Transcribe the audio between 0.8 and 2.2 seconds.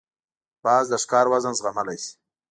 د ښکار وزن زغملای شي